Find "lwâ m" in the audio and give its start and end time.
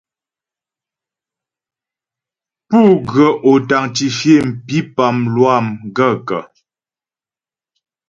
5.33-5.67